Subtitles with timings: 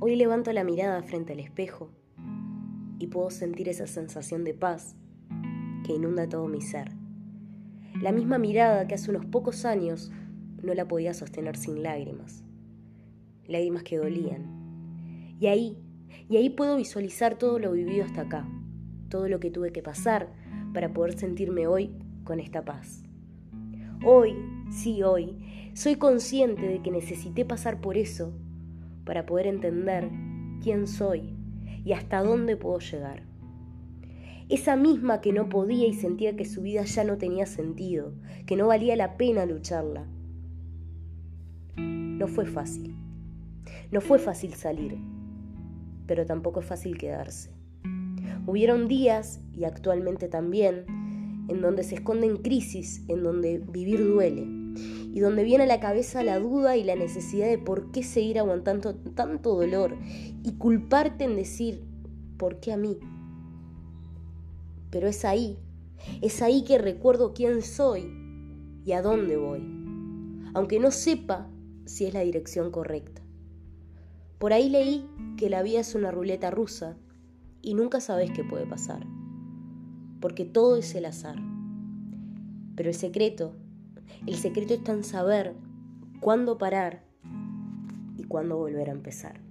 [0.00, 1.90] Hoy levanto la mirada frente al espejo
[3.00, 4.94] y puedo sentir esa sensación de paz
[5.84, 6.92] que inunda todo mi ser.
[8.00, 10.12] La misma mirada que hace unos pocos años
[10.62, 12.44] no la podía sostener sin lágrimas.
[13.48, 15.34] Lágrimas que dolían.
[15.40, 15.76] Y ahí,
[16.28, 18.48] y ahí puedo visualizar todo lo vivido hasta acá,
[19.08, 20.32] todo lo que tuve que pasar
[20.74, 21.90] para poder sentirme hoy
[22.22, 23.02] con esta paz.
[24.04, 24.36] Hoy,
[24.70, 28.32] sí, hoy, soy consciente de que necesité pasar por eso
[29.08, 30.10] para poder entender
[30.62, 31.34] quién soy
[31.82, 33.22] y hasta dónde puedo llegar.
[34.50, 38.12] Esa misma que no podía y sentía que su vida ya no tenía sentido,
[38.44, 40.06] que no valía la pena lucharla.
[41.78, 42.96] No fue fácil.
[43.90, 44.98] No fue fácil salir,
[46.06, 47.50] pero tampoco es fácil quedarse.
[48.46, 50.84] Hubieron días, y actualmente también,
[51.48, 54.57] en donde se esconden crisis, en donde vivir duele
[55.12, 58.38] y donde viene a la cabeza la duda y la necesidad de por qué seguir
[58.38, 59.96] aguantando tanto dolor
[60.42, 61.82] y culparte en decir,
[62.36, 62.98] ¿por qué a mí?
[64.90, 65.58] Pero es ahí,
[66.22, 68.12] es ahí que recuerdo quién soy
[68.84, 69.60] y a dónde voy,
[70.54, 71.48] aunque no sepa
[71.84, 73.22] si es la dirección correcta.
[74.38, 76.96] Por ahí leí que la vida es una ruleta rusa
[77.60, 79.04] y nunca sabes qué puede pasar,
[80.20, 81.36] porque todo es el azar.
[82.76, 83.56] Pero el secreto
[84.26, 85.54] el secreto está en saber
[86.20, 87.04] cuándo parar
[88.16, 89.47] y cuándo volver a empezar.